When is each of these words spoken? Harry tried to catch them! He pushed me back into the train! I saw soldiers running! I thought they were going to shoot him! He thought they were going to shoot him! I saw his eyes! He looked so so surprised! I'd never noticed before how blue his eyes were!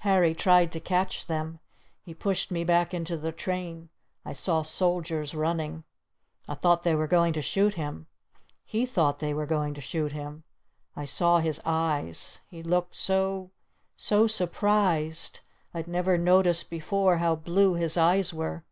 Harry 0.00 0.34
tried 0.34 0.72
to 0.72 0.80
catch 0.80 1.28
them! 1.28 1.60
He 2.02 2.12
pushed 2.12 2.50
me 2.50 2.64
back 2.64 2.92
into 2.92 3.16
the 3.16 3.30
train! 3.30 3.90
I 4.24 4.32
saw 4.32 4.62
soldiers 4.62 5.36
running! 5.36 5.84
I 6.48 6.54
thought 6.56 6.82
they 6.82 6.96
were 6.96 7.06
going 7.06 7.32
to 7.34 7.42
shoot 7.42 7.74
him! 7.74 8.08
He 8.64 8.84
thought 8.86 9.20
they 9.20 9.32
were 9.32 9.46
going 9.46 9.74
to 9.74 9.80
shoot 9.80 10.10
him! 10.10 10.42
I 10.96 11.04
saw 11.04 11.38
his 11.38 11.60
eyes! 11.64 12.40
He 12.48 12.60
looked 12.60 12.96
so 12.96 13.52
so 13.94 14.26
surprised! 14.26 15.38
I'd 15.72 15.86
never 15.86 16.18
noticed 16.18 16.70
before 16.70 17.18
how 17.18 17.36
blue 17.36 17.74
his 17.74 17.96
eyes 17.96 18.34
were! 18.34 18.64